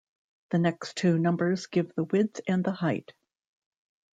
The 0.49 0.57
next 0.57 0.95
two 0.95 1.19
numbers 1.19 1.67
give 1.67 1.93
the 1.93 2.05
width 2.05 2.41
and 2.47 2.63
the 2.63 2.71
height. 2.71 3.13